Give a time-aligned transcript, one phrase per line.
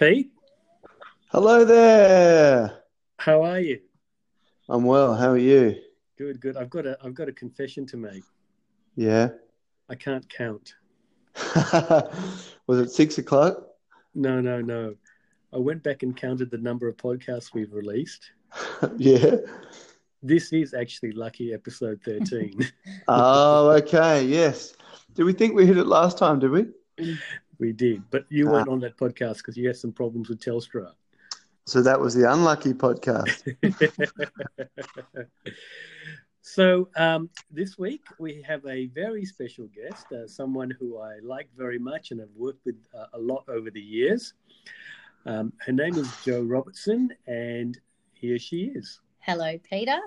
[0.00, 0.30] Pete,
[1.26, 2.84] Hello there.
[3.18, 3.80] how are you?
[4.66, 5.14] I'm well.
[5.14, 5.76] How are you?
[6.16, 6.56] Good, good.
[6.56, 8.22] I've got a I've got a confession to make.
[8.96, 9.28] Yeah.
[9.90, 10.72] I can't count.
[12.66, 13.58] Was it six o'clock?
[14.14, 14.94] No, no, no.
[15.52, 18.30] I went back and counted the number of podcasts we've released.
[18.96, 19.34] yeah.
[20.22, 22.58] This is actually lucky episode 13.
[23.06, 24.24] Oh, okay.
[24.24, 24.72] Yes.
[25.12, 26.38] Did we think we hit it last time?
[26.38, 26.68] Did we?
[27.60, 30.92] We did, but you weren't on that podcast because you had some problems with Telstra.
[31.66, 33.44] So that was the unlucky podcast.
[36.42, 41.48] so um, this week we have a very special guest, uh, someone who I like
[41.56, 44.32] very much and have worked with uh, a lot over the years.
[45.26, 47.78] Um, her name is Jo Robertson, and
[48.14, 49.00] here she is.
[49.20, 49.98] Hello, Peter.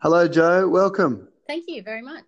[0.00, 0.66] Hello, Joe.
[0.66, 1.28] Welcome.
[1.46, 2.24] Thank you very much.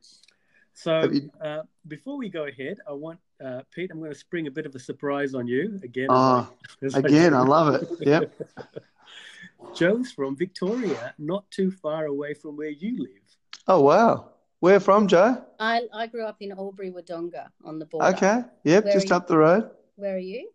[0.75, 3.91] So you- uh, before we go ahead, I want uh, Pete.
[3.93, 6.05] I'm going to spring a bit of a surprise on you again.
[6.05, 6.49] as Oh,
[6.83, 7.39] I- as Again, do.
[7.39, 7.89] I love it.
[8.01, 8.33] Yep.
[9.75, 13.37] Joe's from Victoria, not too far away from where you live.
[13.69, 14.31] Oh, wow.
[14.61, 15.43] Where from, Joe?
[15.59, 18.09] I, I grew up in Albury Wodonga on the border.
[18.17, 18.43] Okay.
[18.65, 18.85] Yep.
[18.85, 19.71] Where Just up the road.
[19.97, 20.51] Where are you?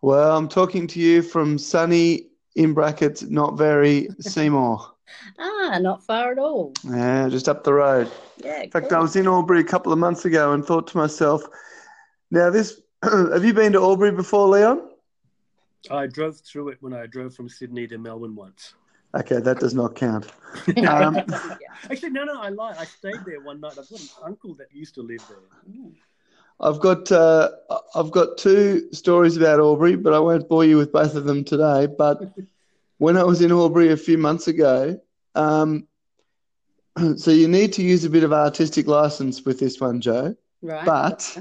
[0.00, 4.88] Well, I'm talking to you from sunny, in brackets, not very Seymour.
[5.38, 6.72] Ah, not far at all.
[6.84, 8.10] Yeah, just up the road.
[8.38, 8.62] Yeah.
[8.62, 8.98] In fact, cool.
[8.98, 11.42] I was in Albury a couple of months ago and thought to myself,
[12.32, 14.88] now this, have you been to Albury before, Leon?
[15.90, 18.74] I drove through it when I drove from Sydney to Melbourne once.
[19.14, 20.32] Okay, that does not count.
[20.86, 21.18] Um,
[21.90, 22.74] Actually, no, no, I lie.
[22.78, 23.72] I stayed there one night.
[23.78, 25.38] I've got an uncle that used to live there.
[25.70, 25.92] Mm.
[26.60, 27.50] I've got uh,
[27.94, 31.44] I've got two stories about Albury, but I won't bore you with both of them
[31.44, 31.86] today.
[31.86, 32.32] But
[32.98, 35.00] when I was in Albury a few months ago,
[35.34, 35.88] um,
[37.16, 40.36] so you need to use a bit of artistic license with this one, Joe.
[40.62, 40.84] Right.
[40.84, 41.36] But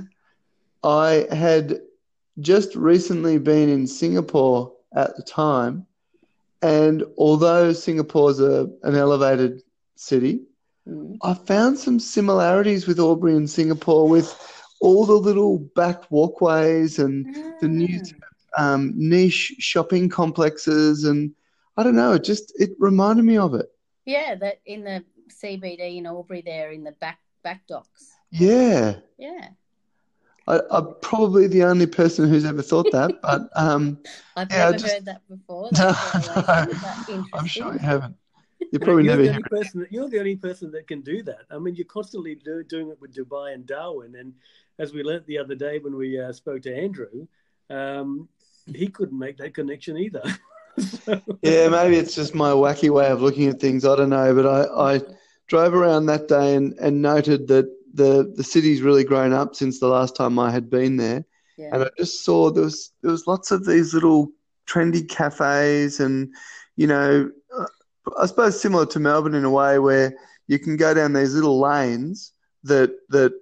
[0.83, 1.79] I had
[2.39, 5.85] just recently been in Singapore at the time,
[6.61, 9.61] and although Singapore's a, an elevated
[9.95, 10.41] city,
[10.87, 11.17] Mm.
[11.21, 14.35] I found some similarities with Albury and Singapore with
[14.79, 18.01] all the little back walkways and the new
[18.57, 21.31] um, niche shopping complexes, and
[21.77, 23.67] I don't know, it just it reminded me of it.
[24.05, 28.11] Yeah, that in the CBD in Albury there in the back back docks.
[28.31, 28.95] Yeah.
[29.17, 29.49] Yeah.
[30.51, 33.97] I, I'm probably the only person who's ever thought that, but um,
[34.35, 35.69] I've Yeah, never just- heard that before.
[35.71, 36.41] No, That's no.
[36.41, 37.23] very.
[37.33, 38.15] I'm sure you haven't.
[38.71, 39.79] You probably you're never the hear only person.
[39.81, 41.41] That, you're the only person that can do that.
[41.49, 44.33] I mean, you're constantly do, doing it with Dubai and Darwin, and
[44.77, 47.27] as we learnt the other day when we uh, spoke to Andrew,
[47.69, 48.27] um,
[48.65, 50.23] he couldn't make that connection either.
[50.79, 53.83] So- Yeah, maybe it's just my wacky way of looking at things.
[53.83, 55.01] I don't know, but I, I
[55.47, 59.79] drove around that day and, and noted that the the city's really grown up since
[59.79, 61.25] the last time I had been there,
[61.57, 61.69] Yeah.
[61.73, 64.31] and I just saw there was there was lots of these little
[64.67, 66.33] trendy cafes, and
[66.77, 67.65] you know, uh,
[68.19, 70.13] I suppose similar to Melbourne in a way where
[70.47, 73.33] you can go down these little lanes that that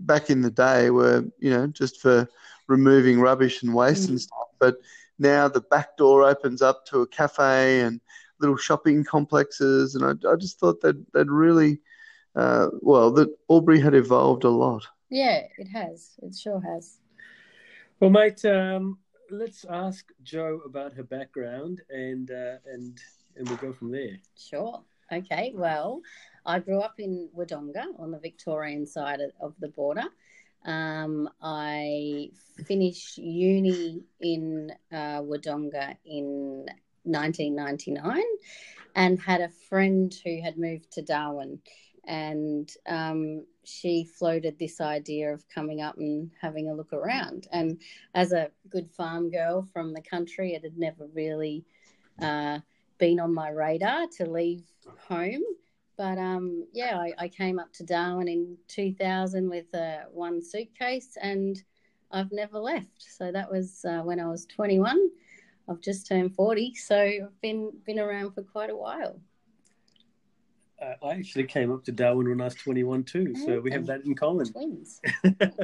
[0.00, 2.28] back in the day were you know just for
[2.68, 4.76] removing rubbish and waste and stuff, but
[5.18, 8.00] now the back door opens up to a cafe and
[8.40, 11.80] little shopping complexes, and I, I just thought that that really,
[12.38, 14.86] uh, well, that Albury had evolved a lot.
[15.10, 16.14] yeah, it has.
[16.22, 17.00] It sure has.
[18.00, 18.98] well, mate, um,
[19.30, 22.98] let's ask Joe about her background, and uh, and
[23.36, 24.16] and we'll go from there.
[24.36, 24.82] Sure.
[25.10, 25.52] Okay.
[25.54, 26.00] Well,
[26.44, 30.04] I grew up in Wodonga on the Victorian side of- of the border.
[30.64, 32.30] Um, I
[32.66, 36.66] finished uni in uh, Wodonga in
[37.04, 38.22] 1999
[38.94, 41.60] and had a friend who had moved to Darwin.
[42.08, 47.46] And um, she floated this idea of coming up and having a look around.
[47.52, 47.80] And
[48.14, 51.64] as a good farm girl from the country, it had never really
[52.20, 52.60] uh,
[52.96, 54.64] been on my radar to leave
[55.06, 55.42] home.
[55.96, 61.16] But um, yeah, I, I came up to Darwin in 2000 with uh, one suitcase
[61.20, 61.62] and
[62.10, 63.02] I've never left.
[63.02, 65.10] So that was uh, when I was 21.
[65.68, 69.20] I've just turned 40, so I've been been around for quite a while.
[70.80, 73.86] Uh, I actually came up to Darwin when I was 21 too, so we have
[73.86, 74.46] that in common.
[74.52, 75.00] Twins.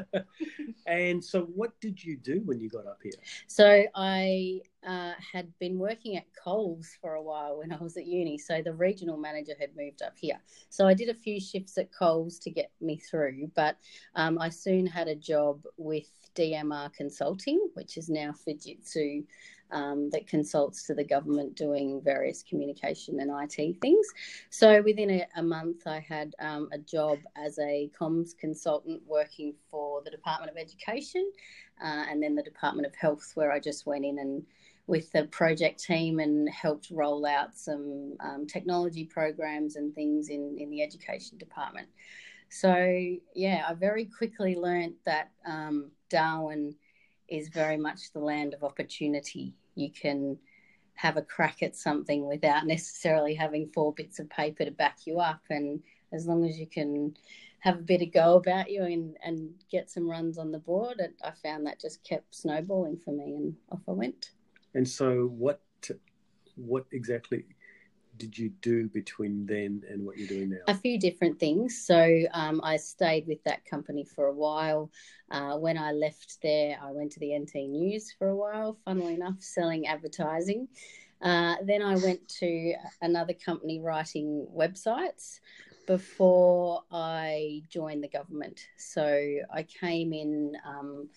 [0.87, 3.13] and so, what did you do when you got up here?
[3.47, 8.07] So I uh, had been working at Coles for a while when I was at
[8.07, 8.39] uni.
[8.39, 10.41] So the regional manager had moved up here.
[10.69, 13.77] So I did a few shifts at Coles to get me through, but
[14.17, 19.25] um, I soon had a job with DMR Consulting, which is now Fujitsu,
[19.71, 24.07] um, that consults to the government doing various communication and IT things.
[24.51, 29.55] So within a, a month, I had um, a job as a comms consultant working
[29.71, 31.31] for the Department of Education
[31.83, 34.45] uh, and then the Department of Health, where I just went in and
[34.87, 40.57] with the project team and helped roll out some um, technology programs and things in,
[40.59, 41.89] in the education department.
[42.51, 46.75] So, yeah, I very quickly learned that um, Darwin
[47.39, 49.55] is very much the land of opportunity.
[49.75, 50.39] You can
[50.95, 55.19] have a crack at something without necessarily having four bits of paper to back you
[55.19, 55.41] up.
[55.51, 55.83] And
[56.13, 57.17] as long as you can
[57.61, 60.97] have a bit of go about you and, and get some runs on the board,
[61.01, 64.31] it, I found that just kept snowballing for me and off I went.
[64.75, 65.61] And so, what
[66.57, 67.45] what exactly
[68.17, 70.59] did you do between then and what you're doing now?
[70.69, 71.85] A few different things.
[71.85, 74.91] So um, I stayed with that company for a while.
[75.31, 79.15] Uh, when I left there, I went to the NT News for a while, funnily
[79.15, 80.69] enough, selling advertising.
[81.21, 85.41] Uh, then I went to another company writing websites
[85.87, 88.61] before I joined the government.
[88.77, 89.05] So
[89.53, 90.53] I came in.
[90.67, 91.09] Um,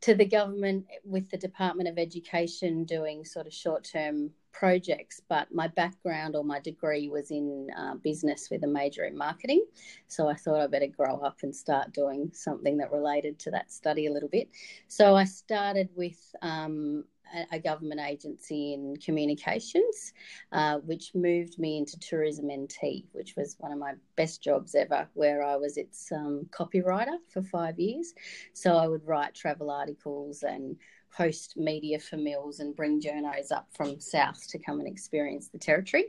[0.00, 5.52] to the government with the Department of Education doing sort of short term projects, but
[5.52, 9.64] my background or my degree was in uh, business with a major in marketing.
[10.06, 13.72] So I thought I better grow up and start doing something that related to that
[13.72, 14.48] study a little bit.
[14.88, 17.04] So I started with um,
[17.52, 20.12] a government agency in communications,
[20.52, 25.08] uh, which moved me into Tourism NT, which was one of my best jobs ever,
[25.14, 28.14] where I was its um, copywriter for five years.
[28.52, 30.76] So I would write travel articles and
[31.16, 35.58] host media for meals and bring journos up from south to come and experience the
[35.58, 36.06] territory.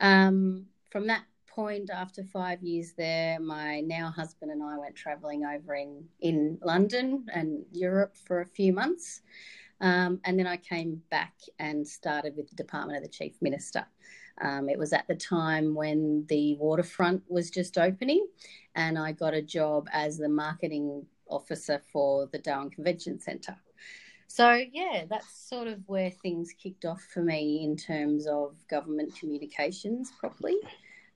[0.00, 5.44] Um, from that point, after five years there, my now husband and I went travelling
[5.44, 9.22] over in in London and Europe for a few months.
[9.80, 13.86] Um, and then I came back and started with the Department of the Chief Minister.
[14.40, 18.26] Um, it was at the time when the waterfront was just opening,
[18.74, 23.56] and I got a job as the marketing officer for the Darwin Convention Centre.
[24.28, 29.18] So, yeah, that's sort of where things kicked off for me in terms of government
[29.18, 30.56] communications properly.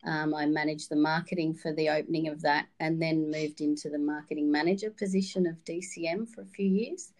[0.04, 3.98] Um, I managed the marketing for the opening of that and then moved into the
[3.98, 7.12] marketing manager position of DCM for a few years.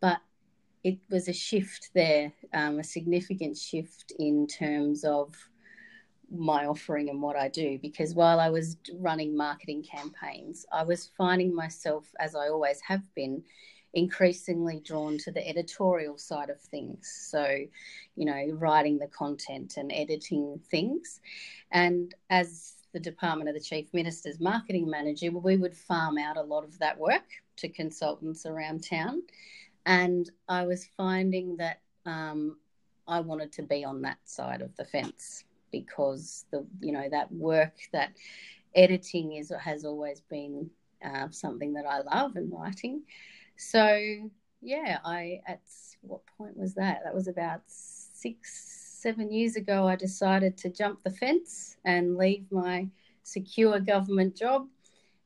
[0.00, 0.20] But
[0.84, 5.34] it was a shift there, um, a significant shift in terms of
[6.30, 7.78] my offering and what I do.
[7.80, 13.02] Because while I was running marketing campaigns, I was finding myself, as I always have
[13.14, 13.42] been,
[13.94, 17.10] increasingly drawn to the editorial side of things.
[17.30, 17.58] So,
[18.16, 21.20] you know, writing the content and editing things.
[21.72, 26.42] And as the Department of the Chief Minister's marketing manager, we would farm out a
[26.42, 27.26] lot of that work
[27.56, 29.22] to consultants around town
[29.86, 32.58] and I was finding that um,
[33.06, 37.32] I wanted to be on that side of the fence because the you know that
[37.32, 38.12] work that
[38.74, 40.70] editing is has always been
[41.04, 43.02] uh, something that I love and writing.
[43.60, 44.30] So
[44.62, 45.60] yeah, I at
[46.00, 47.02] what point was that?
[47.04, 49.86] That was about six seven years ago.
[49.86, 52.88] I decided to jump the fence and leave my
[53.22, 54.66] secure government job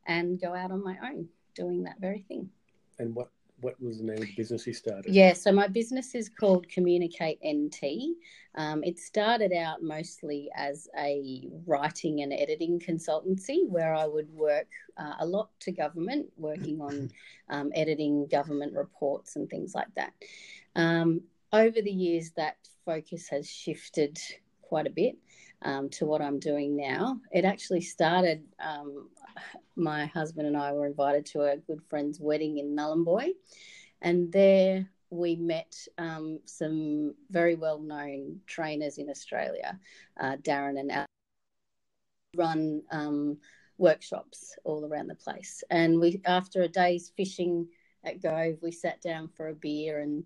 [0.06, 2.50] and go out on my own doing that very thing.
[2.98, 3.30] And what
[3.64, 5.12] what was the name of the business you started?
[5.12, 8.14] Yeah, so my business is called Communicate NT.
[8.56, 14.68] Um, it started out mostly as a writing and editing consultancy where I would work
[14.98, 17.10] uh, a lot to government, working on
[17.48, 20.12] um, editing government reports and things like that.
[20.76, 24.18] Um, over the years, that focus has shifted
[24.60, 25.16] quite a bit.
[25.66, 27.18] Um, to what I'm doing now.
[27.32, 29.08] It actually started, um,
[29.76, 33.30] my husband and I were invited to a good friend's wedding in Nhulunbuy,
[34.02, 39.80] and there we met um, some very well known trainers in Australia,
[40.20, 41.06] uh, Darren and Al,
[42.36, 43.38] run um,
[43.78, 45.64] workshops all around the place.
[45.70, 47.68] And we, after a day's fishing
[48.04, 50.24] at Gove, we sat down for a beer and,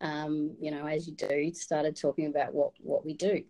[0.00, 3.42] um, you know, as you do, started talking about what, what we do.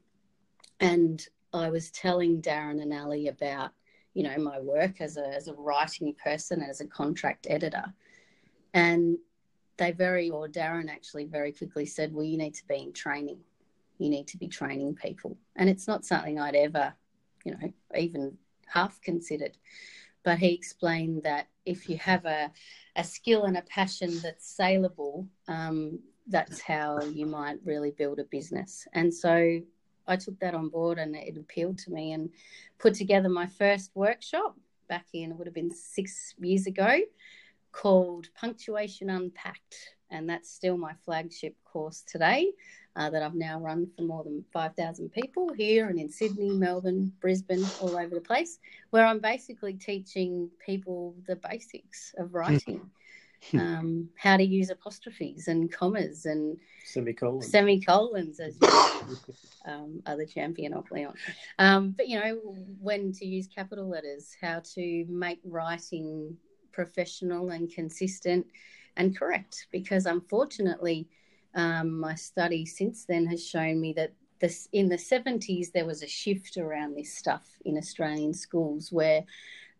[0.80, 3.70] And I was telling Darren and Ali about
[4.14, 7.84] you know my work as a as a writing person as a contract editor.
[8.74, 9.18] And
[9.78, 13.38] they very or darren actually very quickly said well you need to be in training.
[13.98, 15.36] You need to be training people.
[15.56, 16.94] And it's not something i'd ever
[17.44, 19.56] you know even half considered.
[20.24, 22.50] But he explained that if you have a,
[22.96, 28.24] a skill and a passion that's saleable um, that's how you might really build a
[28.24, 28.86] business.
[28.92, 29.60] And so
[30.06, 32.30] I took that on board and it appealed to me and
[32.78, 34.56] put together my first workshop
[34.88, 37.00] back in, it would have been six years ago,
[37.72, 39.94] called Punctuation Unpacked.
[40.10, 42.52] And that's still my flagship course today
[42.94, 47.12] uh, that I've now run for more than 5,000 people here and in Sydney, Melbourne,
[47.20, 48.58] Brisbane, all over the place,
[48.90, 52.88] where I'm basically teaching people the basics of writing.
[53.54, 57.50] Um, how to use apostrophes and commas and Semicolons.
[57.50, 58.68] semicolons as you
[59.66, 61.14] um, are the champion of Leon.
[61.58, 62.40] Um, but you know
[62.80, 66.36] when to use capital letters, how to make writing
[66.72, 68.46] professional and consistent
[68.96, 69.66] and correct.
[69.72, 71.08] Because unfortunately,
[71.54, 76.02] um, my study since then has shown me that this in the 70s there was
[76.02, 79.24] a shift around this stuff in Australian schools where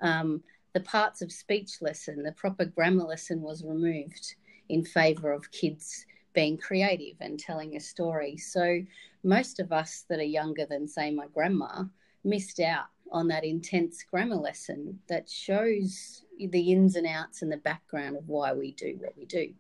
[0.01, 0.43] um,
[0.77, 4.35] the parts of speech lesson, the proper grammar lesson was removed
[4.69, 6.05] in favour of kids
[6.35, 8.37] being creative and telling a story.
[8.37, 8.83] So
[9.25, 11.85] most of us that are younger than, say, my grandma
[12.25, 17.57] missed out on that intense grammar lesson that shows the ins and outs and the
[17.57, 19.55] background of why we do what we do.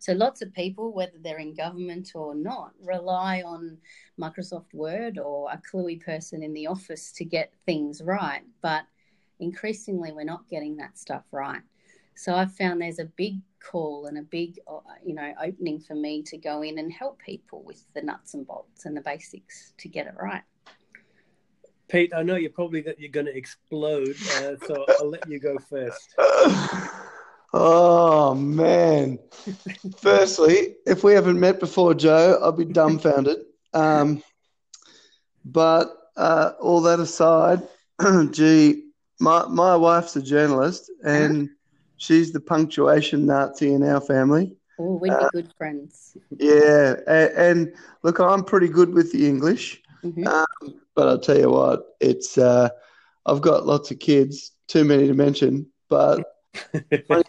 [0.00, 3.78] So lots of people, whether they're in government or not, rely on
[4.20, 8.42] Microsoft Word or a cluey person in the office to get things right.
[8.62, 8.82] But
[9.40, 11.62] increasingly, we're not getting that stuff right.
[12.14, 15.94] So I've found there's a big call and a big, uh, you know, opening for
[15.94, 19.74] me to go in and help people with the nuts and bolts and the basics
[19.78, 20.42] to get it right.
[21.88, 25.38] Pete, I know you're probably that you're going to explode, uh, so I'll let you
[25.38, 26.14] go first.
[27.58, 29.18] Oh man!
[29.98, 33.38] Firstly, if we haven't met before, Joe, I'll be dumbfounded.
[33.72, 34.22] Um,
[35.44, 37.62] but uh, all that aside,
[38.32, 38.85] gee,
[39.20, 41.50] my my wife's a journalist, and
[41.96, 44.56] she's the punctuation Nazi in our family.
[44.78, 46.16] Oh, we'd be Uh, good friends.
[46.38, 50.26] Yeah, and, and look, I'm pretty good with the English, Mhm.
[50.26, 52.68] um, but I'll tell you what, it's uh,
[53.24, 55.66] I've got lots of kids, too many to mention.
[55.88, 56.24] But
[57.08, 57.24] funny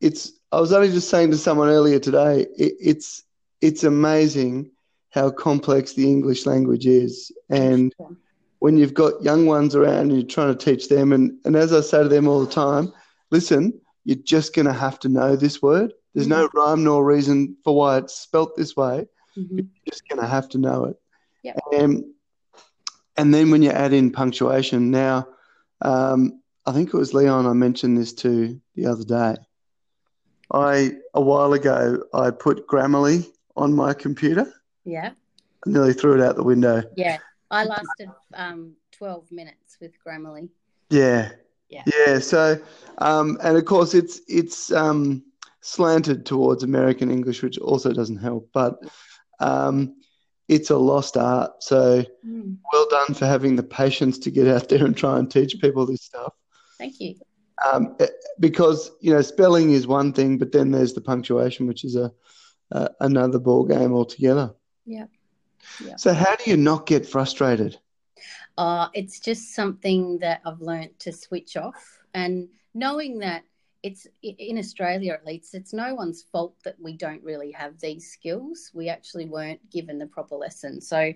[0.00, 3.24] it's I was only just saying to someone earlier today, it, it's
[3.60, 4.70] it's amazing
[5.10, 7.92] how complex the English language is, and
[8.60, 11.72] when you've got young ones around and you're trying to teach them, and, and as
[11.72, 12.92] I say to them all the time,
[13.30, 15.92] listen, you're just going to have to know this word.
[16.14, 19.06] There's no rhyme nor reason for why it's spelt this way.
[19.36, 19.48] Mhm.
[19.58, 20.96] You're just going to have to know it.
[21.42, 21.58] Yep.
[21.72, 22.04] And,
[23.16, 25.26] and then when you add in punctuation, now,
[25.82, 29.36] um, I think it was Leon I mentioned this to the other day.
[30.52, 33.26] I, a while ago, I put Grammarly
[33.56, 34.52] on my computer.
[34.84, 35.10] Yeah,
[35.66, 36.82] I nearly threw it out the window.
[36.96, 37.18] yeah.
[37.50, 40.50] I lasted um, 12 minutes with Grammarly.
[40.90, 41.32] Yeah.
[41.68, 41.82] Yeah.
[41.86, 42.18] Yeah.
[42.18, 42.60] So,
[42.98, 45.24] um, and of course, it's it's um,
[45.60, 48.48] slanted towards American English, which also doesn't help.
[48.52, 48.78] But
[49.40, 49.96] um,
[50.48, 51.62] it's a lost art.
[51.62, 55.30] So, Mm, well done for having the patience to get out there and try and
[55.30, 56.34] teach people this stuff.
[56.78, 57.14] thank you.
[57.72, 58.06] Um, eh,
[58.38, 62.12] because you know, spelling is one thing, but then there's the punctuation, which is a,
[62.72, 64.54] a another ball game altogether.
[64.84, 65.06] Yeah.
[65.84, 65.96] Yeah.
[65.96, 67.78] So, how do you not get frustrated?
[68.58, 73.44] Uh, it's just something that I've learnt to switch off and knowing that
[73.82, 78.10] it's in Australia at least, it's no one's fault that we don't really have these
[78.12, 78.70] skills.
[78.74, 80.80] We actually weren't given the proper lesson.
[80.80, 81.12] So,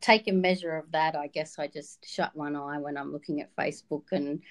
[0.00, 1.16] take a measure of that.
[1.16, 4.42] I guess I just shut one eye when I'm looking at Facebook and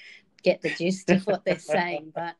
[0.42, 2.12] get the gist of what they're saying.
[2.14, 2.36] But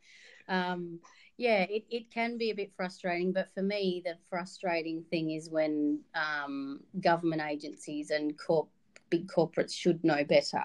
[0.48, 1.00] um,
[1.44, 3.34] yeah, it, it can be a bit frustrating.
[3.34, 8.70] But for me, the frustrating thing is when um, government agencies and corp
[9.10, 10.64] big corporates should know better.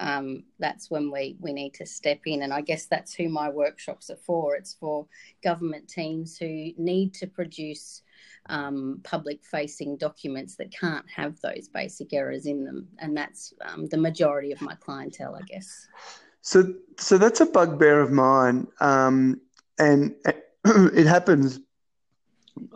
[0.00, 2.42] Um, that's when we, we need to step in.
[2.42, 4.56] And I guess that's who my workshops are for.
[4.56, 5.06] It's for
[5.42, 8.00] government teams who need to produce
[8.46, 12.88] um, public facing documents that can't have those basic errors in them.
[12.98, 15.86] And that's um, the majority of my clientele, I guess.
[16.40, 19.40] So, so that's a bugbear of mine, um,
[19.78, 20.14] and
[20.64, 21.60] it happens.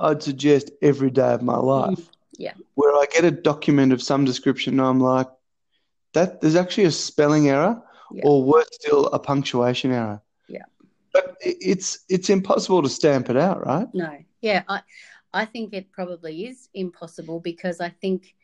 [0.00, 2.08] I'd suggest every day of my life.
[2.36, 2.54] yeah.
[2.74, 5.28] Where I get a document of some description, and I'm like,
[6.14, 8.22] that there's actually a spelling error, Yeah.
[8.24, 10.20] or worse still, a punctuation error.
[10.48, 10.64] Yeah.
[11.12, 13.86] But it's it's impossible to stamp it out, right?
[13.94, 14.80] No, yeah, I,
[15.32, 18.34] I think it probably is impossible because I think,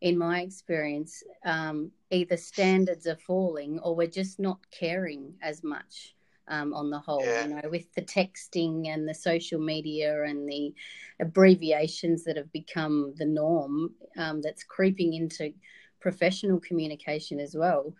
[0.00, 6.14] in my experience, um, either standards are falling or we're just not caring as much
[6.48, 7.24] um, on the whole.
[7.24, 7.46] Yeah.
[7.46, 10.74] You know, with the texting and the social media and the
[11.20, 15.52] abbreviations that have become the norm, um, that's creeping into
[16.00, 17.94] professional communication as well.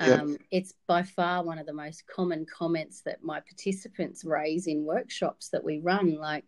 [0.00, 0.20] Yep.
[0.20, 4.84] Um, it's by far one of the most common comments that my participants raise in
[4.84, 6.16] workshops that we run.
[6.16, 6.44] Like,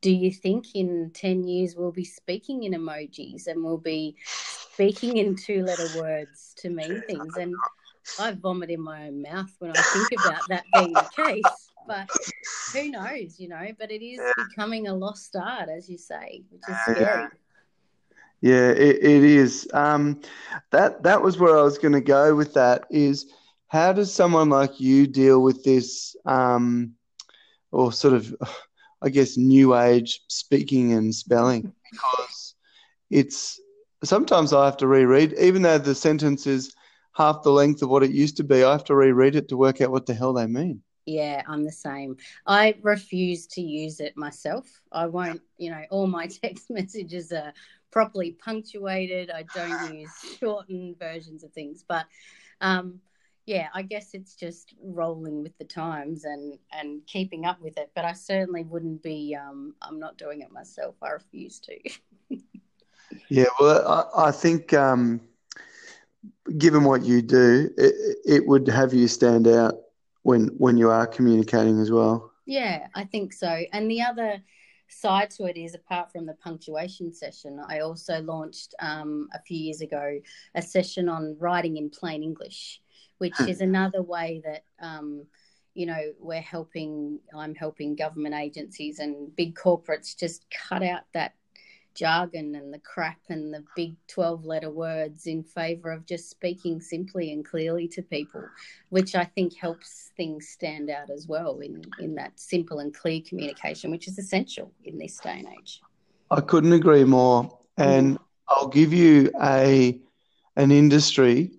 [0.00, 5.18] do you think in 10 years we'll be speaking in emojis and we'll be speaking
[5.18, 7.36] in two letter words to mean things?
[7.36, 7.54] And
[8.18, 11.42] I vomit in my own mouth when I think about that being the case.
[11.86, 12.08] but
[12.72, 13.68] who knows, you know?
[13.78, 17.28] But it is becoming a lost art, as you say, which is scary.
[18.42, 19.68] Yeah, it, it is.
[19.72, 20.20] Um,
[20.70, 22.84] that that was where I was going to go with that.
[22.90, 23.32] Is
[23.68, 26.92] how does someone like you deal with this, um,
[27.72, 28.34] or sort of,
[29.02, 31.72] I guess, new age speaking and spelling?
[31.90, 32.54] Because
[33.10, 33.58] it's
[34.04, 36.75] sometimes I have to reread, even though the sentence is
[37.16, 38.62] half the length of what it used to be.
[38.62, 40.82] I have to reread it to work out what the hell they mean.
[41.06, 42.16] Yeah, I'm the same.
[42.46, 44.66] I refuse to use it myself.
[44.92, 47.54] I won't, you know, all my text messages are
[47.90, 49.30] properly punctuated.
[49.30, 51.84] I don't use shortened versions of things.
[51.88, 52.06] But
[52.60, 53.00] um,
[53.46, 57.92] yeah, I guess it's just rolling with the times and, and keeping up with it.
[57.94, 60.96] But I certainly wouldn't be, um, I'm not doing it myself.
[61.00, 61.78] I refuse to.
[63.30, 65.20] yeah, well, I, I think um,
[66.58, 69.74] given what you do, it, it would have you stand out
[70.22, 72.32] when when you are communicating as well.
[72.46, 73.62] Yeah, I think so.
[73.72, 74.40] And the other
[74.88, 79.58] side to it is apart from the punctuation session, I also launched um, a few
[79.58, 80.20] years ago
[80.54, 82.80] a session on writing in plain English,
[83.18, 83.48] which hmm.
[83.48, 84.64] is another way that.
[84.80, 85.26] Um,
[85.74, 91.34] you know, we're helping, I'm helping government agencies and big corporates just cut out that
[91.96, 96.80] jargon and the crap and the big 12 letter words in favor of just speaking
[96.80, 98.44] simply and clearly to people,
[98.90, 103.20] which I think helps things stand out as well in, in that simple and clear
[103.26, 105.80] communication, which is essential in this day and age.
[106.30, 107.58] I couldn't agree more.
[107.76, 108.18] And.
[108.48, 110.00] I'll give you a
[110.56, 111.50] an industry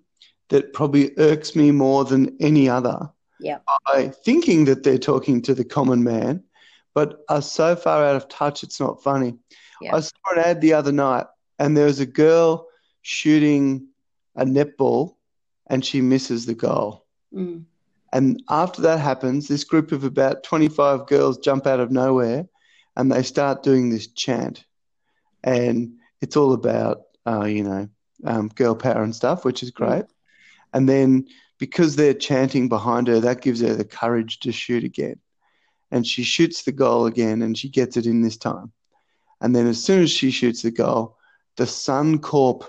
[0.49, 3.09] that probably irks me more than any other.
[3.39, 3.59] Yeah.
[3.85, 6.43] By thinking that they're talking to the common man,
[6.95, 9.37] but are so far out of touch it's not funny.
[9.81, 9.95] Yeah.
[9.95, 11.25] I saw an ad the other night,
[11.59, 12.67] and there was a girl
[13.01, 13.87] shooting
[14.35, 15.15] a netball,
[15.67, 17.05] and she misses the goal.
[17.33, 17.65] Mm.
[18.13, 22.47] And after that happens, this group of about 25 girls jump out of nowhere
[22.95, 24.65] and they start doing this chant.
[25.43, 27.89] And it's all about, uh, you know,
[28.23, 30.05] um, girl power and stuff, which is great.
[30.05, 30.07] Mm.
[30.73, 31.27] And then
[31.59, 35.19] because they're chanting behind her, that gives her the courage to shoot again.
[35.91, 38.71] And she shoots the goal again and she gets it in this time.
[39.41, 41.17] And then as soon as she shoots the goal,
[41.57, 42.65] the Suncorp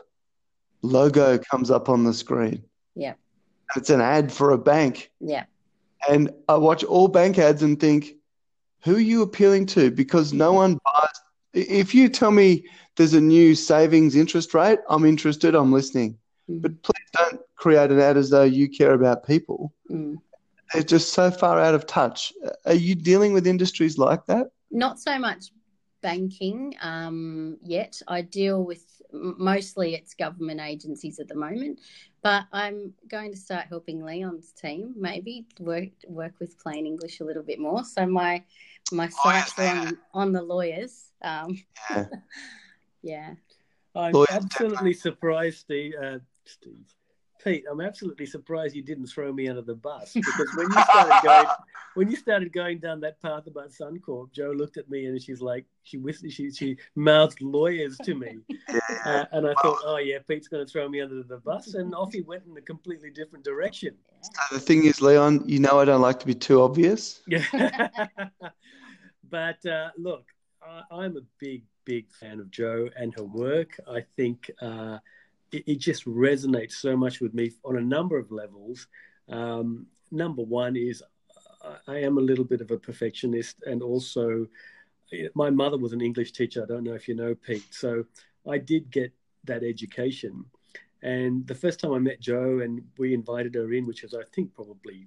[0.83, 2.62] logo comes up on the screen.
[2.94, 3.14] Yeah.
[3.76, 5.11] It's an ad for a bank.
[5.20, 5.44] Yeah.
[6.09, 8.14] And I watch all bank ads and think,
[8.85, 9.90] who are you appealing to?
[9.90, 11.20] Because no one buys.
[11.52, 16.18] If you tell me there's a new savings interest rate, I'm interested, I'm listening.
[16.48, 16.62] Mm.
[16.62, 19.72] But please don't create an ad as though you care about people.
[19.90, 20.18] Mm.
[20.72, 22.33] They're just so far out of touch.
[22.66, 24.48] Are you dealing with industries like that?
[24.70, 25.46] Not so much
[26.02, 28.00] banking um, yet.
[28.08, 31.80] I deal with mostly it's government agencies at the moment,
[32.22, 37.24] but I'm going to start helping Leon's team maybe work work with plain English a
[37.24, 37.84] little bit more.
[37.84, 38.42] So my
[38.92, 41.11] my sights are on, on the lawyers.
[41.22, 42.04] Um, yeah.
[43.02, 43.34] yeah.
[43.94, 45.94] I'm absolutely surprised, Steve.
[46.00, 46.94] Uh, Steve
[47.42, 51.20] Pete, I'm absolutely surprised you didn't throw me under the bus because when you started
[51.22, 51.46] going
[51.94, 55.40] when you started going down that path about Suncorp, Joe looked at me and she's
[55.40, 58.38] like she she she mouthed lawyers to me,
[59.05, 61.94] uh, and I thought, oh yeah, Pete's going to throw me under the bus, and
[61.94, 63.94] off he went in a completely different direction.
[64.51, 67.20] the thing is, Leon, you know I don't like to be too obvious.
[69.31, 70.24] But uh, look,
[70.62, 73.79] I, am a big big fan of Joe and her work.
[73.87, 74.51] I think.
[74.61, 74.98] Uh,
[75.52, 78.87] it, it, just resonates so much with me on a number of levels.
[79.28, 81.02] Um, number one is
[81.87, 84.46] I am a little bit of a perfectionist, and also
[85.34, 86.62] my mother was an English teacher.
[86.62, 88.04] I don't know if you know Pete, so
[88.48, 89.12] I did get
[89.44, 90.44] that education.
[91.02, 94.24] And the first time I met Joe, and we invited her in, which was I
[94.34, 95.06] think probably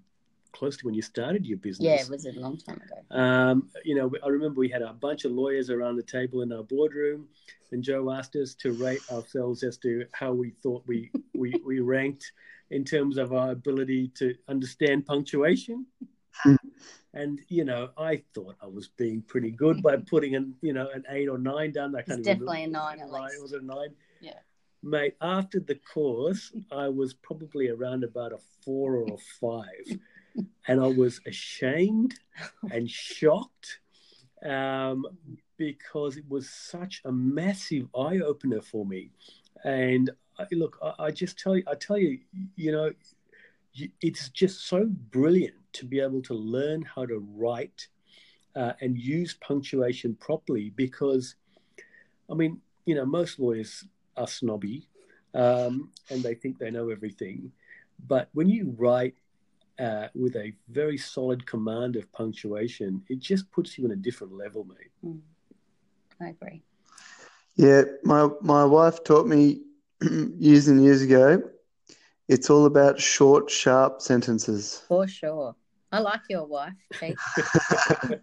[0.51, 1.85] close to when you started your business.
[1.85, 3.17] Yeah, it was a long time ago.
[3.17, 6.51] Um, you know, I remember we had a bunch of lawyers around the table in
[6.51, 7.27] our boardroom,
[7.71, 11.79] and Joe asked us to rate ourselves as to how we thought we we, we
[11.79, 12.31] ranked
[12.69, 15.85] in terms of our ability to understand punctuation.
[17.13, 20.87] And you know, I thought I was being pretty good by putting an you know
[20.93, 21.95] an eight or nine down.
[21.95, 22.99] I can't definitely a nine.
[22.99, 23.35] At least.
[23.35, 23.89] It was a nine.
[24.21, 24.39] Yeah.
[24.83, 29.99] Mate, after the course, I was probably around about a four or a five
[30.67, 32.15] and I was ashamed
[32.71, 33.79] and shocked
[34.45, 35.05] um,
[35.57, 39.11] because it was such a massive eye opener for me.
[39.63, 42.19] And I, look, I, I, just tell you, I tell you,
[42.55, 42.91] you know,
[44.01, 47.87] it's just so brilliant to be able to learn how to write
[48.55, 51.35] uh, and use punctuation properly because,
[52.29, 53.85] I mean, you know, most lawyers
[54.17, 54.89] are snobby
[55.33, 57.51] um, and they think they know everything.
[58.07, 59.15] But when you write
[59.81, 64.33] uh, with a very solid command of punctuation, it just puts you in a different
[64.33, 64.91] level, mate.
[65.05, 65.19] Mm.
[66.21, 66.61] I agree.
[67.55, 69.61] Yeah, my my wife taught me
[70.37, 71.43] years and years ago.
[72.27, 74.83] It's all about short, sharp sentences.
[74.87, 75.55] For sure.
[75.91, 77.17] I like your wife, Pete.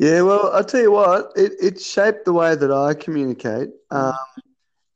[0.00, 3.68] Yeah, well, I'll tell you what, it, it shaped the way that I communicate.
[3.90, 4.14] Um,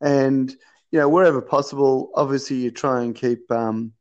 [0.01, 0.49] and,
[0.89, 3.93] you know, wherever possible, obviously you try and keep um,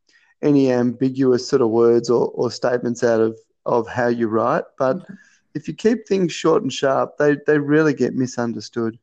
[0.44, 4.64] any ambiguous sort of words or, or statements out of, of how you write.
[4.78, 5.18] But Mhm.
[5.54, 8.98] if you keep things short and sharp, they, they really get misunderstood.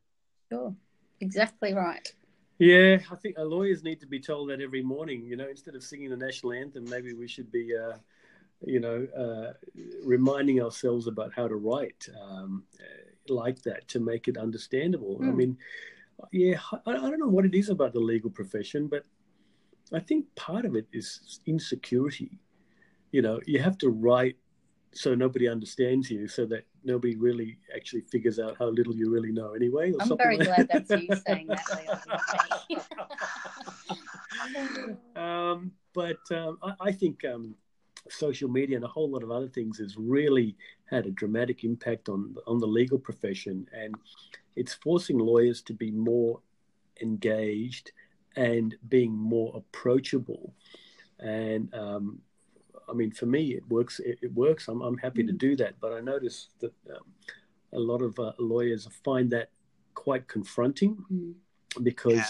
[0.51, 0.73] Sure.
[1.19, 2.13] Exactly right.
[2.60, 5.25] Yeah, I think our lawyers need to be told that every morning.
[5.25, 7.97] You know, instead of singing the national anthem, maybe we should be, uh,
[8.63, 9.54] you know, uh,
[10.06, 15.19] reminding ourselves about how to write um, uh, like that to make it understandable.
[15.23, 15.36] I Mm.
[15.36, 15.58] mean,
[16.32, 19.06] yeah, I, I don't know what it is about the legal profession, but
[19.93, 22.39] I think part of it is insecurity.
[23.12, 24.38] You know, you have to write
[24.93, 29.32] so nobody understands you, so that nobody really actually figures out how little you really
[29.32, 29.91] know anyway.
[29.91, 31.62] Or I'm very like glad that's you saying that,
[35.21, 37.56] um, but um, I, I think um,
[38.10, 40.58] social media and a whole lot of other things has really
[40.89, 43.95] had a dramatic impact on on the legal profession, and
[44.56, 46.39] it's forcing lawyers to be more
[47.01, 47.93] engaged
[48.35, 50.53] and being more approachable.
[51.19, 52.19] And um,
[52.89, 53.99] I mean, for me, it works.
[53.99, 54.67] It, it works.
[54.67, 55.75] I'm, I'm happy to do that.
[55.79, 57.05] But I notice that um,
[57.73, 59.49] a lot of uh, lawyers find that
[59.93, 61.05] quite confronting
[61.75, 61.83] Mm.
[61.83, 62.23] because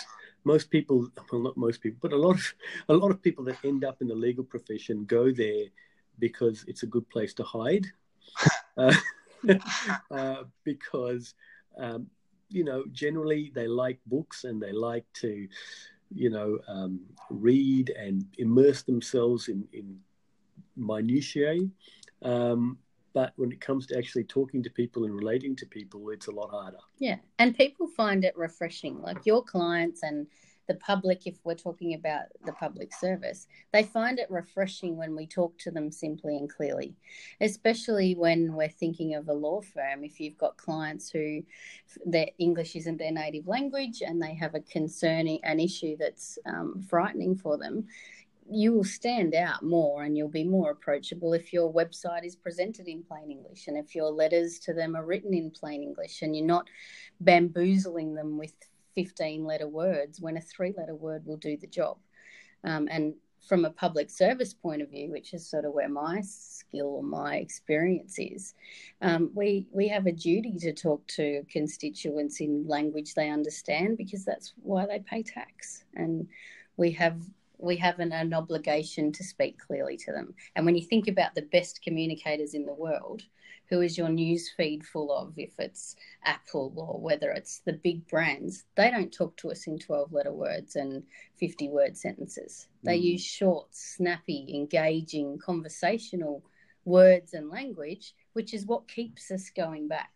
[0.44, 2.54] most people well not most people but a lot of
[2.90, 5.66] a lot of people that end up in the legal profession go there
[6.20, 7.88] because it's a good place to hide
[8.78, 8.94] uh,
[10.12, 11.34] uh, because
[11.78, 12.08] um,
[12.52, 15.48] you know generally they like books and they like to
[16.14, 19.98] you know um, read and immerse themselves in in
[20.76, 21.60] minutiae
[22.24, 22.78] um,
[23.14, 26.32] but when it comes to actually talking to people and relating to people it's a
[26.32, 29.02] lot harder Yeah, and people find it refreshing.
[29.02, 30.28] Like your clients and
[30.68, 35.28] the public, if we're talking about the public service, they find it refreshing when we
[35.28, 36.96] talk to them simply and clearly,
[37.42, 40.04] especially when we're thinking of a law firm.
[40.04, 41.44] If you've got clients who
[42.06, 46.82] their English isn't their native language and they have a concerning an issue that's um,
[46.90, 47.88] frightening for them,
[48.50, 52.88] you will stand out more and you'll be more approachable if your website is presented
[52.88, 56.36] in plain English and if your letters to them are written in plain English and
[56.36, 56.68] you're not
[57.22, 58.54] bamboozling them with
[58.96, 61.98] 15 letter words when a three letter word will do the job.
[62.64, 63.14] Um, and
[63.48, 67.04] from a public service point of view, which is sort of where my skill or
[67.04, 68.54] my experience is,
[69.02, 74.24] um, we we have a duty to talk to constituents in language they understand because
[74.24, 76.28] that's why they pay tax, and
[76.78, 77.20] we have
[77.62, 80.34] we have an, an obligation to speak clearly to them.
[80.56, 83.24] And when you think about the best communicators in the world,
[83.70, 85.34] who is your news feed full of?
[85.38, 85.96] If it's
[86.26, 90.34] Apple or whether it's the big brands, they don't talk to us in 12 letter
[90.34, 91.04] words and
[91.38, 92.68] 50 word sentences.
[92.84, 93.04] They Mm.
[93.04, 96.44] use short, snappy, engaging, conversational
[96.84, 100.12] words and language, which is what keeps us going back.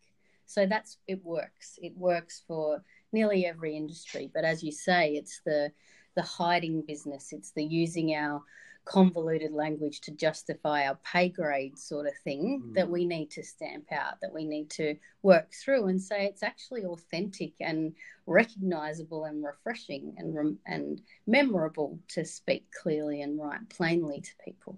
[0.45, 1.79] So that's it works.
[1.81, 4.29] It works for nearly every industry.
[4.34, 5.71] But as you say, it's the
[6.15, 7.34] the hiding business.
[7.34, 8.41] It's the using our
[8.86, 12.75] convoluted language to justify our pay grade sort of thing Mm.
[12.75, 16.43] that we need to stamp out, that we need to work through and say it's
[16.43, 17.95] actually authentic and
[18.28, 24.78] recognizable and refreshing and rem- and memorable to speak clearly and write plainly to people.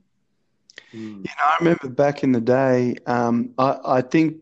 [0.94, 1.18] Mm.
[1.18, 4.38] You know, I remember back in the day, um, I, I think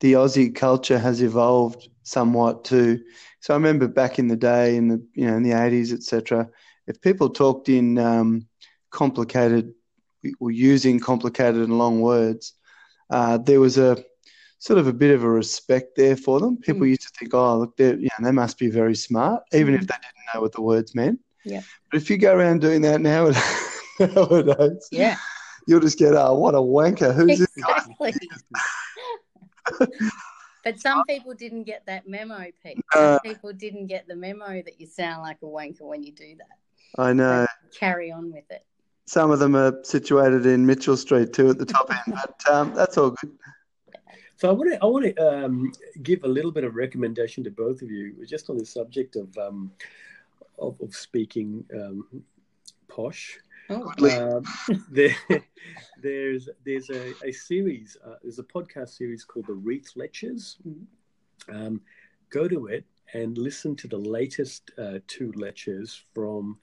[0.00, 3.00] the Aussie culture has evolved somewhat too.
[3.40, 6.48] So I remember back in the day, in the you know in the eighties, etc.
[6.86, 8.46] If people talked in um,
[8.90, 9.72] complicated
[10.40, 12.54] or using complicated and long words,
[13.10, 14.02] uh, there was a
[14.58, 16.56] sort of a bit of a respect there for them.
[16.56, 16.90] People Mm.
[16.90, 19.80] used to think, oh, look, they you know, they must be very smart, even if
[19.82, 19.88] Mhm.
[19.88, 21.18] they didn't know what the words meant.
[21.44, 21.62] Yeah.
[21.90, 23.42] But if you go around doing that nowadays,
[23.98, 25.16] nowadays Yeah,
[25.66, 27.12] you'll just get, oh, what a wanker.
[27.12, 27.82] Who's this guy?
[30.64, 30.72] exactly.
[30.72, 32.78] but some people didn't get that memo, Pete.
[32.94, 33.00] No.
[33.12, 36.36] Some people didn't get the memo that you sound like a wanker when you do
[36.38, 37.02] that.
[37.02, 37.46] I know.
[37.78, 38.64] Carry on with it.
[39.06, 42.74] Some of them are situated in Mitchell Street too at the top end, but um,
[42.74, 43.32] that's all good.
[44.36, 45.72] So I want to I want to um,
[46.02, 49.36] give a little bit of recommendation to both of you, just on the subject of
[49.38, 49.70] um,
[50.58, 52.24] of, of speaking um,
[52.88, 53.38] posh.
[53.70, 54.44] Oh, Um,
[54.90, 55.14] there,
[56.02, 60.58] there's there's a, a series, uh, there's a podcast series called the Reith Lectures.
[60.66, 60.86] Mhm.
[61.48, 61.80] Um,
[62.30, 66.58] go to it and listen to the latest uh, two lectures from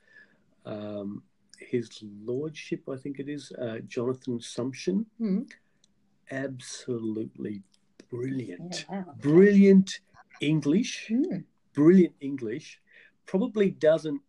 [0.65, 1.23] um,
[1.57, 1.89] his
[2.25, 5.05] lordship, I think it is, uh, Jonathan Sumption.
[5.17, 5.41] Hmm.
[6.31, 7.63] Absolutely
[8.09, 8.85] brilliant.
[8.89, 9.15] Yeah, wow.
[9.21, 9.99] Brilliant
[10.41, 11.07] English.
[11.09, 11.39] Hmm.
[11.73, 12.79] Brilliant English.
[13.25, 14.21] Probably doesn't.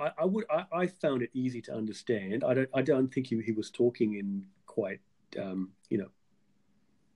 [0.00, 0.44] I, I would.
[0.50, 2.44] I, I found it easy to understand.
[2.44, 2.68] I don't.
[2.74, 5.00] I don't think he, he was talking in quite,
[5.38, 6.10] um, you know,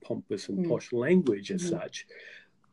[0.03, 0.69] pompous and Mm.
[0.69, 1.69] posh language as Mhm.
[1.79, 2.07] such.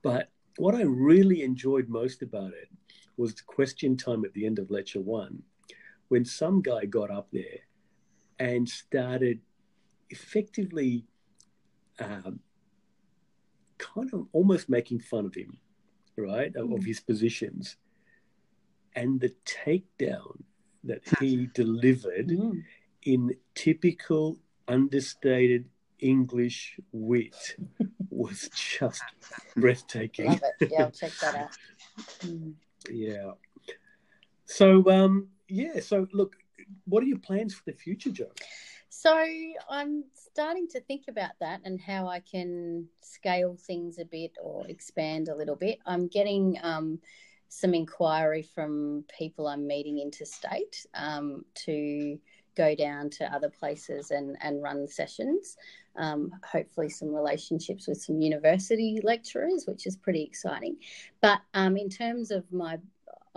[0.03, 2.68] But what I really enjoyed most about it
[3.16, 5.42] was the question time at the end of lecture one,
[6.09, 7.61] when some guy got up there
[8.38, 9.40] and started
[10.11, 11.05] effectively
[11.99, 12.40] um,
[13.79, 15.59] kind of almost making fun of him,
[16.16, 16.87] right, of, of Mm.
[16.87, 17.77] his positions.
[18.94, 20.42] And the takedown
[20.85, 22.61] that he delivered Hmm.
[23.03, 27.57] in typical understated English wit
[28.11, 29.03] was just
[29.57, 30.38] breathtaking.
[30.61, 31.57] Yeah, I'll check that out.
[32.22, 32.51] Hmm.
[32.90, 33.33] Yeah.
[34.44, 36.37] So um yeah, so look,
[36.85, 38.31] what are your plans for the future, Joe?
[38.88, 39.12] So
[39.68, 44.66] I'm starting to think about that and how I can scale things a bit or
[44.68, 45.79] expand a little bit.
[45.87, 47.01] I'm getting um,
[47.49, 52.19] some inquiry from people I'm meeting interstate um, to
[52.57, 55.57] go down to other places and, and run sessions.
[55.97, 60.77] Um, hopefully, some relationships with some university lecturers, which is pretty exciting.
[61.21, 62.79] But um, in terms of my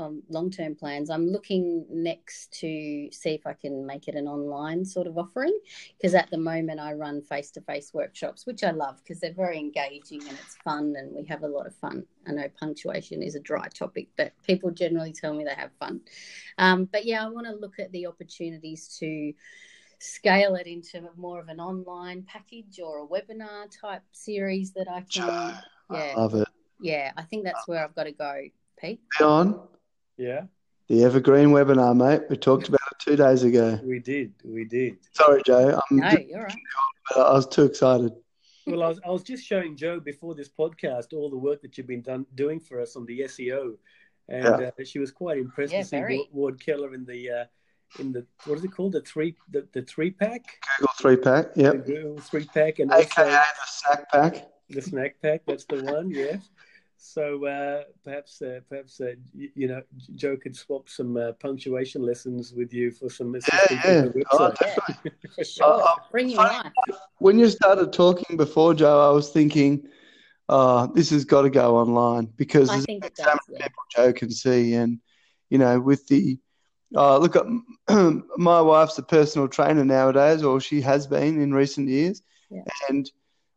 [0.01, 4.27] um, long term plans, I'm looking next to see if I can make it an
[4.27, 5.57] online sort of offering
[5.97, 9.33] because at the moment I run face to face workshops, which I love because they're
[9.33, 12.05] very engaging and it's fun and we have a lot of fun.
[12.27, 16.01] I know punctuation is a dry topic, but people generally tell me they have fun.
[16.57, 19.33] Um, but yeah, I want to look at the opportunities to
[19.99, 25.01] scale it into more of an online package or a webinar type series that I
[25.01, 25.29] can.
[25.29, 26.47] I Yeah, love it.
[26.79, 28.41] yeah, I think that's where I've got to go,
[28.79, 28.99] Pete.
[29.19, 29.67] John,
[30.21, 30.43] Yeah,
[30.87, 32.21] the Evergreen webinar, mate.
[32.29, 33.79] We talked about it two days ago.
[33.83, 34.33] we did.
[34.45, 34.97] We did.
[35.13, 35.79] Sorry, Joe.
[35.89, 36.55] I'm, No, you're right.
[37.15, 38.13] I was too excited.
[38.67, 41.75] Well, I was, I was just showing Joe before this podcast all the work that
[41.77, 43.73] you've been done, doing for us on the SEO,
[44.29, 45.97] and uh, she was quite impressed Yeah, to see.
[45.99, 47.45] Ward, Ward Keller in the uh,
[47.99, 50.43] in the what is it called the three the, the three pack
[50.77, 51.53] Google three pack.
[51.55, 51.85] the Yep.
[51.87, 54.47] Google three pack and AKA also the sack pack.
[54.69, 55.41] the snack pack.
[55.47, 56.11] That's the one.
[56.11, 56.47] Yes.
[57.03, 59.81] So uh, perhaps uh, perhaps uh, you, you know
[60.15, 64.03] Joe could swap some uh, punctuation lessons with you for some assistance yeah.
[64.03, 64.77] with Oh, website.
[65.03, 65.81] Yeah, for sure.
[65.83, 66.99] Uh, Bring your funny- life.
[67.17, 69.87] When you started talking before, Joe, I was thinking,
[70.47, 73.39] oh, this has got to go online because I there's think it so does.
[73.49, 73.67] many Yeah.
[73.67, 74.75] people Joe can see.
[74.75, 74.99] And,
[75.49, 76.37] you know, with the,
[76.95, 77.45] uh, look, at
[78.37, 82.21] my wife's a personal trainer nowadays, or she has been in recent years.
[82.51, 82.61] Yeah.
[82.89, 83.09] And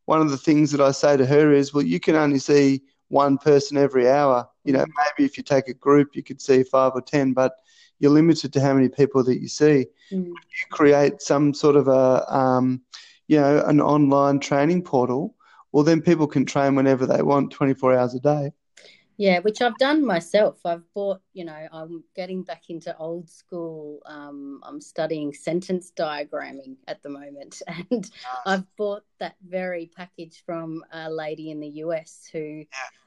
[0.06, 2.82] one of the things that I say to her is, well, you can only see
[3.08, 4.48] one person every hour.
[4.64, 7.52] You know, maybe if you take a group, you could see five or 10, but
[7.98, 10.24] you're limited to how many people that you see Mm.
[10.26, 12.82] you create some sort of a um,
[13.26, 15.34] you know an online training portal
[15.72, 18.52] well then people can train whenever they want 24 hours a day
[19.16, 20.58] Yeah, which I've done myself.
[20.64, 24.00] I've bought, you know, I'm getting back into old school.
[24.06, 28.10] Um, I'm studying sentence diagramming at the moment, and
[28.44, 32.64] I've bought that very package from a lady in the US who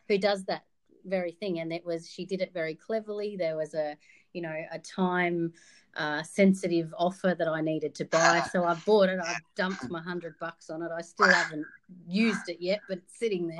[0.07, 0.63] who does that
[1.05, 1.59] very thing.
[1.59, 3.35] And it was she did it very cleverly.
[3.35, 3.97] There was a,
[4.31, 5.53] you know, a time
[5.95, 9.19] uh, sensitive offer that I needed to buy, so I bought it.
[9.19, 10.91] I dumped my hundred bucks on it.
[10.95, 11.65] I still haven't
[12.07, 13.57] used it yet, but it's sitting there.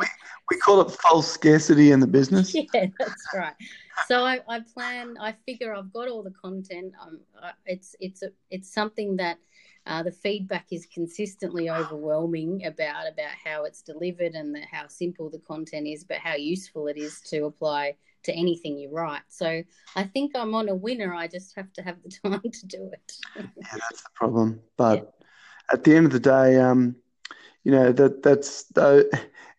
[0.51, 3.53] we call it false scarcity in the business Yeah, that's right.
[4.07, 5.17] So I, I plan.
[5.19, 6.93] I figure I've got all the content.
[7.01, 7.19] Um,
[7.65, 9.37] it's it's a, it's something that
[9.87, 15.29] uh, the feedback is consistently overwhelming about about how it's delivered and the, how simple
[15.29, 17.95] the content is, but how useful it is to apply
[18.27, 19.25] to anything you write.
[19.29, 19.63] So
[19.95, 21.13] I think I'm on a winner.
[21.13, 23.07] I just have to have the time to do it.
[23.35, 25.13] yeah that's the problem but
[25.73, 26.95] at the end of the day um
[27.63, 28.87] you know that that's the,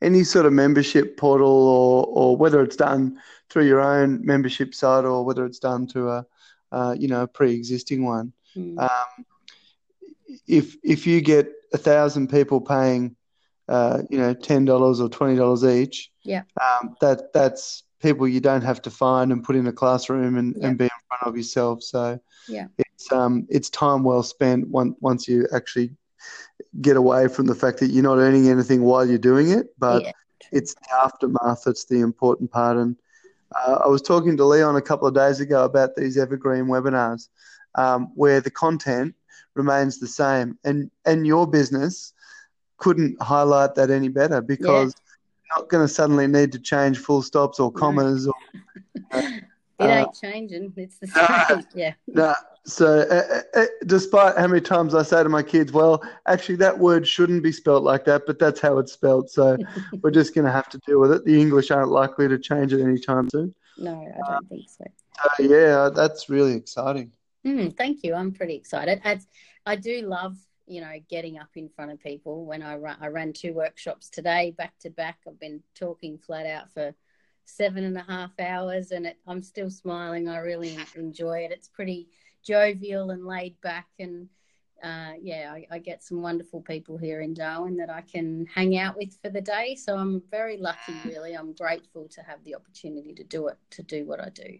[0.00, 3.18] any sort of membership portal or or whether it's done
[3.50, 6.26] through your own membership site or whether it's done through a
[6.72, 8.78] uh, you know a pre-existing one Mm.
[8.80, 9.24] um,
[10.46, 13.14] if if you get a thousand people paying,
[13.68, 16.42] uh, you know, ten dollars or twenty dollars each, Yeah.
[16.60, 20.54] um, that that's people you don't have to find and put in a classroom and,
[20.56, 20.68] Yeah.
[20.68, 21.82] and be in front of yourself.
[21.82, 22.68] So Yeah.
[22.78, 25.90] it's um it's time well spent once once you actually
[26.80, 30.02] get away from the fact that you're not earning anything while you're doing it, but
[30.02, 30.12] yeah.
[30.52, 32.76] it's the aftermath that's the important part.
[32.76, 32.96] And
[33.56, 37.28] uh, I was talking to Leon a couple of days ago about these evergreen webinars,
[37.76, 39.14] um, where the content
[39.54, 42.12] remains the same, and and your business
[42.76, 45.07] couldn't highlight that any better because you're
[45.56, 48.26] not going to suddenly need to change full stops or commas.
[48.26, 48.34] Or,
[49.80, 50.72] It Uh, ain't changing.
[50.76, 51.64] It's the same.
[51.74, 51.92] yeah.
[52.08, 52.34] Nah,
[52.64, 56.56] so uh, uh, uh, despite how many times I say to my kids, well, actually
[56.56, 59.30] that word shouldn't be spelt like that, but that's how it's spelled.
[59.30, 59.56] So
[60.02, 61.24] we're just going to have to deal with it.
[61.24, 63.54] The English aren't likely to change it anytime soon.
[63.76, 64.84] No, I don't think so.
[65.36, 67.12] So yeah, that's really exciting.
[67.46, 68.14] Mm, thank you.
[68.14, 69.00] I'm pretty excited.
[69.04, 69.28] As
[69.64, 70.36] I do love,
[70.68, 72.44] you know, getting up in front of people.
[72.44, 75.18] When I ran, I ran two workshops today, back to back.
[75.26, 76.94] I've been talking flat out for
[77.44, 80.28] seven and a half hours, and it, I'm still smiling.
[80.28, 81.50] I really enjoy it.
[81.50, 82.08] It's pretty
[82.42, 84.28] jovial and laid back, and
[84.82, 88.78] uh, yeah, I, I get some wonderful people here in Darwin that I can hang
[88.78, 89.74] out with for the day.
[89.74, 91.34] So I'm very lucky, really.
[91.34, 94.58] I'm grateful to have the opportunity to do it, to do what I do.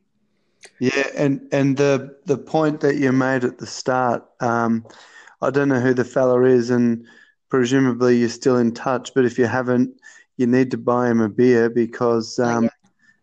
[0.81, 4.85] Yeah, and and the the point that you made at the start, um,
[5.41, 7.07] I don't know who the fella is, and
[7.49, 9.15] presumably you're still in touch.
[9.15, 10.01] But if you haven't,
[10.37, 12.71] you need to buy him a beer because Oh, um, yeah.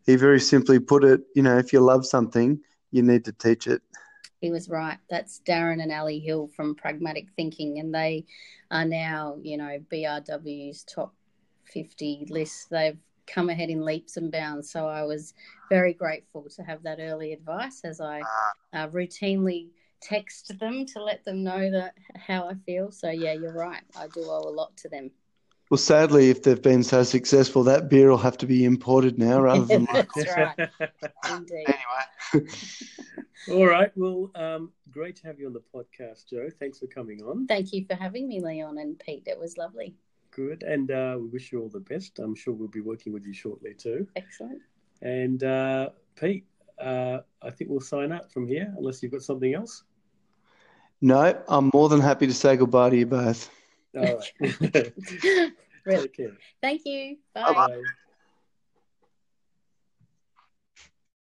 [0.06, 1.22] he very simply put it.
[1.36, 2.60] You know, if you love something,
[2.92, 3.82] you need to teach it.
[4.42, 4.98] He was right.
[5.10, 8.26] That's Darren and Ali Hill from Pragmatic Thinking, and they
[8.72, 11.14] are now, you know, BRW's top
[11.66, 12.70] 50 list.
[12.70, 12.98] They've
[13.28, 14.70] come ahead in leaps and bounds.
[14.70, 15.34] So I was
[15.70, 18.22] very grateful to have that early advice as I
[18.74, 19.70] uh, routinely
[20.02, 22.92] text them to let them know that how I feel.
[22.92, 23.84] So yeah, you're right.
[23.98, 25.12] I do owe a lot to them.
[25.72, 29.42] Well, sadly, if they've been so successful, that beer will have to be imported now
[29.42, 29.88] rather than.
[29.92, 30.70] That's right.
[31.32, 31.66] Indeed.
[32.34, 32.48] anyway,
[33.52, 33.92] All right.
[33.96, 36.50] Well, um, great to have you on the podcast, Joe.
[36.60, 37.48] Thanks for coming on.
[37.48, 39.24] Thank you for having me, Leon and Pete.
[39.26, 39.96] It was lovely.
[40.30, 40.64] Good.
[40.64, 42.20] And uh, we wish you all the best.
[42.20, 44.08] I'm sure we'll be working with you shortly too.
[44.16, 44.62] Excellent.
[45.02, 46.46] And uh, Pete,
[46.80, 49.84] uh, I think we'll sign up from here unless you've got something else.
[51.02, 53.50] no, I'm more than happy to say goodbye to you both.
[53.98, 54.34] All right.
[55.86, 56.08] really.
[56.08, 56.38] Take care.
[56.62, 57.18] Thank you.
[57.34, 57.68] Bye-bye.
[57.68, 57.84] Bye.